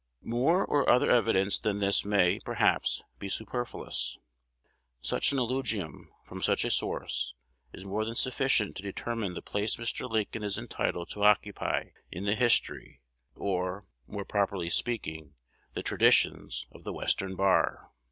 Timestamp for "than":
1.59-1.77, 8.03-8.15